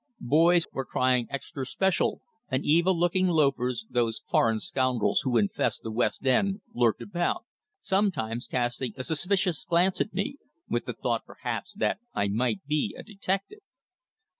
[0.33, 5.83] Boys were crying "Extrur spe shull," and evil looking loafers, those foreign scoundrels who infest
[5.83, 7.45] the West End, lurked about,
[7.81, 10.37] sometimes casting a suspicious glance at me,
[10.67, 13.61] with the thought, perhaps, that I might be a detective.